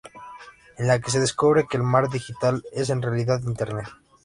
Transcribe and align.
En 0.79 0.87
la 0.87 0.99
se 0.99 1.19
descubre 1.19 1.67
que 1.69 1.77
el 1.77 1.83
Mar 1.83 2.09
digital 2.09 2.63
es 2.71 2.89
en 2.89 3.03
realidad 3.03 3.39
Internet. 3.43 3.85